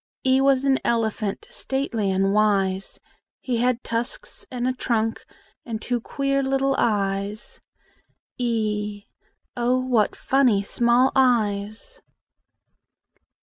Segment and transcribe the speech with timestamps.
[0.25, 2.99] E was an elephant, Stately and wise:
[3.39, 5.23] He had tusks and a trunk,
[5.63, 7.61] And two queer little eyes,
[8.35, 9.03] e
[9.55, 12.01] Oh, what funny small eyes!